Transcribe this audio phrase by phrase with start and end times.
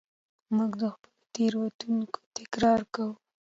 [0.55, 1.99] موږ د خپلو تېروتنو
[2.37, 3.13] تکرار کوو.